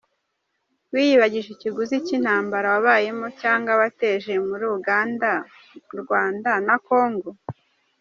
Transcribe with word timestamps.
W’iyibagije 0.91 1.49
ikiguzi 1.55 1.95
ky’intambara 2.05 2.67
wabayemo 2.73 3.27
cyangwa 3.41 3.71
wateje 3.81 4.31
muri 4.47 4.65
Uganda, 4.77 5.31
Rwanda 6.01 6.51
na 6.67 6.75
Congo? 6.87 7.29